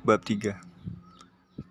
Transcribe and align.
Bab 0.00 0.24
3 0.24 0.56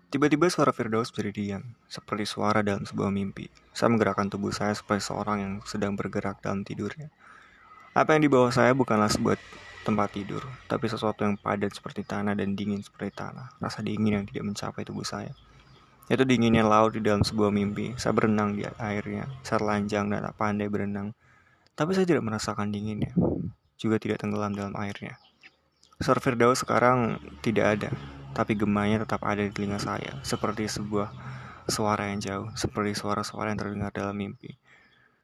Tiba-tiba 0.06 0.46
suara 0.46 0.70
Firdaus 0.70 1.10
menjadi 1.10 1.30
diam, 1.34 1.62
seperti 1.90 2.30
suara 2.30 2.62
dalam 2.62 2.86
sebuah 2.86 3.10
mimpi. 3.10 3.50
Saya 3.74 3.90
menggerakkan 3.90 4.30
tubuh 4.30 4.54
saya 4.54 4.70
seperti 4.70 5.02
seorang 5.10 5.38
yang 5.42 5.52
sedang 5.66 5.98
bergerak 5.98 6.38
dalam 6.38 6.62
tidurnya. 6.62 7.10
Apa 7.90 8.14
yang 8.14 8.22
di 8.22 8.30
bawah 8.30 8.54
saya 8.54 8.70
bukanlah 8.70 9.10
sebuah 9.10 9.34
tempat 9.82 10.14
tidur, 10.14 10.46
tapi 10.70 10.86
sesuatu 10.86 11.26
yang 11.26 11.42
padat 11.42 11.74
seperti 11.74 12.06
tanah 12.06 12.38
dan 12.38 12.54
dingin 12.54 12.78
seperti 12.78 13.18
tanah. 13.18 13.50
Rasa 13.58 13.82
dingin 13.82 14.22
yang 14.22 14.26
tidak 14.30 14.46
mencapai 14.46 14.86
tubuh 14.86 15.02
saya. 15.02 15.34
Itu 16.06 16.22
dinginnya 16.22 16.62
laut 16.62 16.94
di 16.94 17.02
dalam 17.02 17.26
sebuah 17.26 17.50
mimpi. 17.50 17.98
Saya 17.98 18.14
berenang 18.14 18.54
di 18.54 18.62
airnya. 18.62 19.26
Saya 19.42 19.58
telanjang 19.58 20.06
dan 20.06 20.22
tak 20.22 20.38
pandai 20.38 20.70
berenang. 20.70 21.18
Tapi 21.74 21.98
saya 21.98 22.06
tidak 22.06 22.22
merasakan 22.22 22.70
dinginnya. 22.70 23.10
Juga 23.74 23.98
tidak 23.98 24.22
tenggelam 24.22 24.54
dalam 24.54 24.78
airnya. 24.78 25.18
Suara 25.98 26.22
Firdaus 26.22 26.64
sekarang 26.64 27.20
tidak 27.44 27.76
ada, 27.76 27.90
tapi 28.30 28.54
gemanya 28.54 29.02
tetap 29.02 29.26
ada 29.26 29.42
di 29.42 29.50
telinga 29.50 29.82
saya, 29.82 30.18
seperti 30.22 30.70
sebuah 30.70 31.10
suara 31.66 32.10
yang 32.10 32.20
jauh, 32.22 32.48
seperti 32.54 32.98
suara-suara 32.98 33.54
yang 33.54 33.58
terdengar 33.58 33.90
dalam 33.94 34.14
mimpi. 34.18 34.54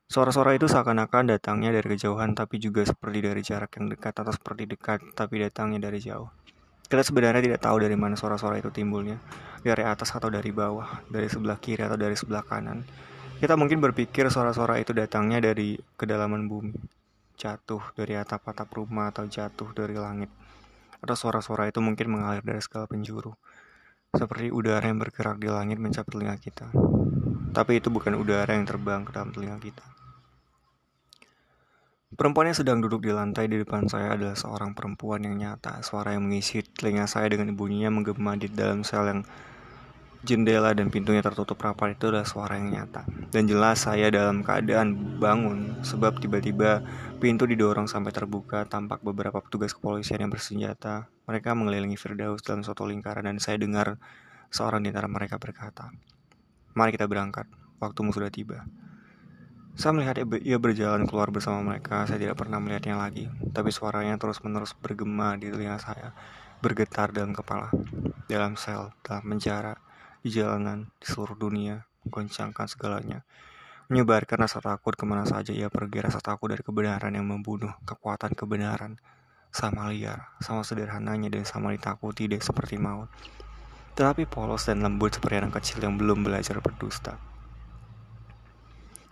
Suara-suara 0.07 0.55
itu 0.55 0.71
seakan-akan 0.71 1.35
datangnya 1.35 1.75
dari 1.75 1.99
kejauhan, 1.99 2.39
tapi 2.39 2.63
juga 2.63 2.87
seperti 2.87 3.19
dari 3.27 3.43
jarak 3.43 3.75
yang 3.75 3.91
dekat 3.91 4.15
atau 4.15 4.31
seperti 4.31 4.71
dekat, 4.71 5.03
tapi 5.19 5.43
datangnya 5.43 5.91
dari 5.91 5.99
jauh. 5.99 6.31
Kita 6.87 7.03
sebenarnya 7.03 7.43
tidak 7.43 7.67
tahu 7.67 7.83
dari 7.83 7.99
mana 7.99 8.15
suara-suara 8.15 8.63
itu 8.63 8.71
timbulnya, 8.71 9.19
dari 9.67 9.83
atas 9.83 10.15
atau 10.15 10.31
dari 10.31 10.55
bawah, 10.55 11.03
dari 11.11 11.27
sebelah 11.27 11.59
kiri 11.59 11.83
atau 11.83 11.99
dari 11.99 12.15
sebelah 12.15 12.47
kanan. 12.47 12.87
Kita 13.43 13.59
mungkin 13.59 13.83
berpikir 13.83 14.31
suara-suara 14.31 14.79
itu 14.79 14.95
datangnya 14.95 15.43
dari 15.43 15.75
kedalaman 15.99 16.47
bumi, 16.47 16.79
jatuh 17.35 17.83
dari 17.99 18.15
atap-atap 18.15 18.71
rumah 18.71 19.11
atau 19.11 19.27
jatuh 19.27 19.75
dari 19.75 19.99
langit 19.99 20.31
atau 21.01 21.17
suara-suara 21.17 21.69
itu 21.69 21.81
mungkin 21.85 22.13
mengalir 22.13 22.45
dari 22.45 22.61
segala 22.61 22.89
penjuru, 22.89 23.35
seperti 24.15 24.49
udara 24.53 24.85
yang 24.85 25.01
bergerak 25.01 25.37
di 25.41 25.49
langit 25.51 25.77
mencapai 25.77 26.11
telinga 26.13 26.37
kita. 26.41 26.69
Tapi 27.57 27.81
itu 27.81 27.89
bukan 27.89 28.17
udara 28.21 28.53
yang 28.53 28.69
terbang 28.69 29.05
ke 29.05 29.11
dalam 29.17 29.33
telinga 29.33 29.57
kita. 29.61 29.87
Perempuan 32.17 32.49
yang 32.49 32.57
sedang 32.57 32.79
duduk 32.81 33.05
di 33.05 33.13
lantai 33.13 33.45
di 33.45 33.61
depan 33.61 33.91
saya 33.93 34.17
adalah 34.17 34.39
seorang 34.39 34.73
perempuan 34.73 35.21
yang 35.27 35.37
nyata. 35.37 35.85
Suara 35.85 36.17
yang 36.17 36.25
mengisi 36.25 36.65
telinga 36.65 37.05
saya 37.05 37.29
dengan 37.29 37.53
bunyinya 37.53 37.93
menggema 37.93 38.39
di 38.41 38.49
dalam 38.49 38.87
sel 38.87 39.05
yang 39.05 39.21
jendela 40.25 40.73
dan 40.73 40.89
pintunya 40.89 41.21
tertutup 41.21 41.61
rapat 41.61 41.99
itu 41.99 42.09
adalah 42.09 42.25
suara 42.25 42.57
yang 42.57 42.73
nyata. 42.73 43.05
Dan 43.35 43.51
jelas 43.51 43.85
saya 43.85 44.09
dalam 44.09 44.41
keadaan 44.41 45.19
bangun 45.21 45.83
sebab 45.85 46.17
tiba-tiba 46.17 46.81
Pintu 47.17 47.49
didorong 47.49 47.89
sampai 47.89 48.13
terbuka, 48.13 48.69
tampak 48.69 49.01
beberapa 49.01 49.41
petugas 49.41 49.73
kepolisian 49.73 50.21
yang 50.21 50.29
bersenjata. 50.29 51.09
Mereka 51.25 51.57
mengelilingi 51.57 51.97
Firdaus 51.97 52.45
dalam 52.45 52.61
suatu 52.61 52.85
lingkaran 52.85 53.25
dan 53.25 53.41
saya 53.41 53.57
dengar 53.57 53.97
seorang 54.53 54.85
di 54.85 54.93
antara 54.93 55.09
mereka 55.09 55.41
berkata, 55.41 55.89
Mari 56.77 56.93
kita 56.93 57.09
berangkat, 57.09 57.49
waktumu 57.81 58.13
sudah 58.13 58.29
tiba. 58.29 58.69
Saya 59.81 59.97
melihat 59.97 60.21
ia 60.45 60.61
berjalan 60.61 61.09
keluar 61.09 61.33
bersama 61.33 61.65
mereka, 61.65 62.05
saya 62.05 62.21
tidak 62.21 62.37
pernah 62.37 62.61
melihatnya 62.61 63.01
lagi, 63.01 63.33
tapi 63.57 63.73
suaranya 63.73 64.21
terus-menerus 64.21 64.77
bergema 64.77 65.41
di 65.41 65.49
telinga 65.49 65.81
saya, 65.81 66.13
bergetar 66.61 67.17
dalam 67.17 67.33
kepala, 67.33 67.73
dalam 68.29 68.61
sel, 68.61 68.93
dalam 69.01 69.25
penjara, 69.25 69.81
di 70.21 70.29
jalanan, 70.29 70.93
di 71.01 71.09
seluruh 71.09 71.37
dunia, 71.41 71.81
menggoncangkan 72.05 72.69
segalanya 72.69 73.25
menyebarkan 73.87 74.43
rasa 74.43 74.59
takut 74.59 74.99
ke 74.99 75.05
mana 75.07 75.23
saja 75.23 75.55
ia 75.55 75.71
pergi 75.71 76.03
rasa 76.03 76.19
takut 76.19 76.51
dari 76.51 76.63
kebenaran 76.67 77.15
yang 77.15 77.27
membunuh 77.27 77.71
kekuatan 77.87 78.35
kebenaran. 78.35 78.99
Sama 79.55 79.89
liar 79.89 80.37
sama 80.43 80.67
sederhananya 80.67 81.33
dan 81.33 81.49
sama 81.49 81.73
ditakuti 81.73 82.29
deh 82.29 82.43
seperti 82.43 82.77
maut. 82.77 83.09
Tetapi 83.97 84.29
polos 84.29 84.69
dan 84.69 84.85
lembut 84.85 85.17
seperti 85.17 85.41
anak 85.41 85.63
kecil 85.63 85.81
yang 85.81 85.97
belum 85.97 86.27
belajar 86.27 86.61
berdusta. 86.61 87.17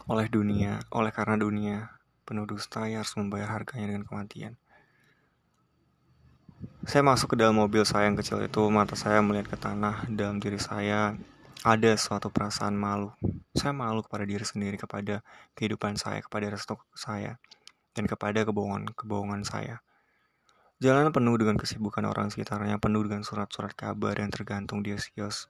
Oleh 0.04 0.28
dunia 0.28 0.84
oleh 0.92 1.08
karena 1.14 1.40
dunia 1.40 1.94
penuh 2.28 2.44
dusta 2.44 2.84
ia 2.84 3.00
harus 3.00 3.16
membayar 3.16 3.56
harganya 3.56 3.94
dengan 3.94 4.04
kematian. 4.04 4.60
Saya 6.84 7.00
masuk 7.00 7.32
ke 7.32 7.36
dalam 7.40 7.56
mobil 7.56 7.80
saya 7.88 8.12
yang 8.12 8.16
kecil 8.16 8.44
itu 8.44 8.60
mata 8.68 8.92
saya 8.96 9.24
melihat 9.24 9.52
ke 9.52 9.56
tanah 9.56 10.04
dalam 10.12 10.36
diri 10.36 10.60
saya 10.60 11.16
ada 11.64 11.96
suatu 11.96 12.28
perasaan 12.28 12.76
malu. 12.76 13.08
Saya 13.56 13.72
malu 13.72 14.04
kepada 14.04 14.28
diri 14.28 14.44
sendiri, 14.44 14.76
kepada 14.76 15.24
kehidupan 15.56 15.96
saya, 15.96 16.20
kepada 16.20 16.52
restu 16.52 16.76
saya, 16.92 17.40
dan 17.96 18.04
kepada 18.04 18.44
kebohongan-kebohongan 18.44 19.48
saya. 19.48 19.80
Jalanan 20.76 21.08
penuh 21.08 21.40
dengan 21.40 21.56
kesibukan 21.56 22.04
orang 22.04 22.28
sekitarnya, 22.28 22.76
penuh 22.76 23.08
dengan 23.08 23.24
surat-surat 23.24 23.72
kabar 23.72 24.12
yang 24.20 24.28
tergantung 24.28 24.84
di 24.84 24.92
kios, 25.16 25.48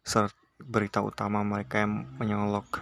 serta 0.00 0.32
berita 0.64 1.04
utama 1.04 1.44
mereka 1.44 1.84
yang 1.84 2.08
menyolok 2.16 2.80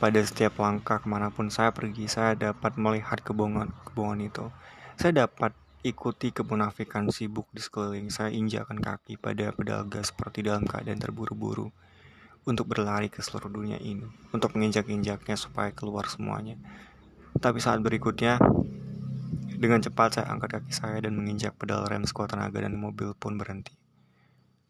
pada 0.00 0.20
setiap 0.24 0.56
langkah 0.56 0.96
ke 0.96 1.08
mana 1.12 1.28
pun 1.28 1.52
saya 1.52 1.68
pergi, 1.68 2.08
saya 2.08 2.32
dapat 2.32 2.80
melihat 2.80 3.20
kebohongan-kebohongan 3.28 4.24
itu. 4.24 4.48
Saya 4.96 5.28
dapat 5.28 5.52
ikuti 5.84 6.32
kemunafikan 6.32 7.12
sibuk 7.12 7.44
di 7.52 7.60
sekeliling 7.60 8.08
saya 8.08 8.32
injakan 8.32 8.80
kaki 8.80 9.20
pada 9.20 9.52
pedal 9.52 9.84
gas 9.84 10.08
seperti 10.16 10.48
dalam 10.48 10.64
keadaan 10.64 10.96
terburu-buru 10.96 11.68
untuk 12.46 12.70
berlari 12.70 13.10
ke 13.10 13.18
seluruh 13.20 13.50
dunia 13.50 13.76
ini, 13.82 14.06
untuk 14.30 14.54
menginjak-injaknya 14.54 15.34
supaya 15.34 15.74
keluar 15.74 16.06
semuanya. 16.06 16.54
Tapi 17.42 17.58
saat 17.58 17.82
berikutnya, 17.82 18.38
dengan 19.58 19.82
cepat 19.82 20.22
saya 20.22 20.30
angkat 20.30 20.62
kaki 20.62 20.72
saya 20.72 21.02
dan 21.02 21.18
menginjak 21.18 21.58
pedal 21.58 21.82
rem 21.90 22.06
sekuat 22.06 22.32
tenaga 22.32 22.62
dan 22.62 22.78
mobil 22.78 23.18
pun 23.18 23.34
berhenti. 23.34 23.74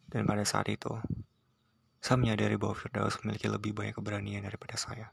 Dan 0.08 0.24
pada 0.24 0.42
saat 0.48 0.72
itu, 0.72 0.96
saya 2.00 2.16
menyadari 2.16 2.56
bahwa 2.56 2.72
Firdaus 2.72 3.20
memiliki 3.20 3.50
lebih 3.50 3.76
banyak 3.76 3.92
keberanian 3.98 4.46
daripada 4.46 4.80
saya. 4.80 5.12